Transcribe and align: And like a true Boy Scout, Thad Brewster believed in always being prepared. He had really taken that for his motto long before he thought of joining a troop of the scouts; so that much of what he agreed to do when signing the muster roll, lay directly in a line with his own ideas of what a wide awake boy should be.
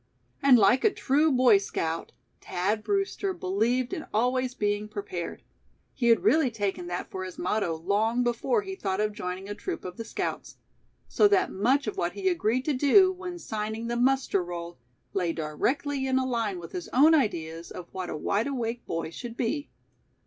And 0.41 0.57
like 0.57 0.83
a 0.83 0.91
true 0.91 1.31
Boy 1.31 1.59
Scout, 1.59 2.11
Thad 2.41 2.83
Brewster 2.83 3.35
believed 3.35 3.93
in 3.93 4.07
always 4.11 4.55
being 4.55 4.87
prepared. 4.87 5.43
He 5.93 6.07
had 6.07 6.23
really 6.23 6.49
taken 6.49 6.87
that 6.87 7.11
for 7.11 7.23
his 7.23 7.37
motto 7.37 7.75
long 7.75 8.23
before 8.23 8.63
he 8.63 8.73
thought 8.73 8.99
of 8.99 9.13
joining 9.13 9.47
a 9.47 9.53
troop 9.53 9.85
of 9.85 9.97
the 9.97 10.03
scouts; 10.03 10.57
so 11.07 11.27
that 11.27 11.51
much 11.51 11.85
of 11.85 11.97
what 11.97 12.13
he 12.13 12.29
agreed 12.29 12.65
to 12.65 12.73
do 12.73 13.11
when 13.13 13.37
signing 13.37 13.85
the 13.85 13.95
muster 13.95 14.43
roll, 14.43 14.79
lay 15.13 15.33
directly 15.33 16.07
in 16.07 16.17
a 16.17 16.25
line 16.25 16.57
with 16.57 16.71
his 16.71 16.89
own 16.91 17.13
ideas 17.13 17.69
of 17.69 17.87
what 17.91 18.09
a 18.09 18.17
wide 18.17 18.47
awake 18.47 18.83
boy 18.87 19.11
should 19.11 19.37
be. 19.37 19.69